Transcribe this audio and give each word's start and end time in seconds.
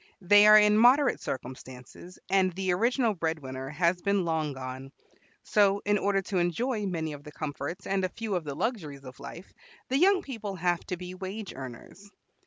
They 0.21 0.47
are 0.47 0.57
in 0.57 0.79
moderate 0.79 1.21
circumstances, 1.21 2.17
and 2.27 2.51
the 2.53 2.71
original 2.73 3.13
breadwinner 3.13 3.69
has 3.69 4.01
been 4.01 4.25
long 4.25 4.51
gone; 4.53 4.91
so 5.43 5.83
in 5.85 5.99
order 5.99 6.23
to 6.23 6.39
enjoy 6.39 6.87
many 6.87 7.13
of 7.13 7.23
the 7.23 7.31
comforts 7.31 7.85
and 7.85 8.03
a 8.03 8.09
few 8.09 8.33
of 8.33 8.43
the 8.43 8.55
luxuries 8.55 9.05
of 9.05 9.19
life 9.19 9.53
the 9.89 9.99
young 9.99 10.23
people 10.23 10.55
have 10.55 10.83
to 10.87 10.97
be 10.97 11.13
wage 11.13 11.53
earners. 11.53 12.09